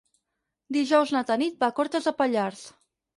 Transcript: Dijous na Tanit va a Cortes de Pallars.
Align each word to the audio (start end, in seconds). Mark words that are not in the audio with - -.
Dijous 0.77 1.11
na 1.15 1.21
Tanit 1.31 1.59
va 1.65 1.69
a 1.73 1.75
Cortes 1.81 2.09
de 2.09 2.15
Pallars. 2.23 2.65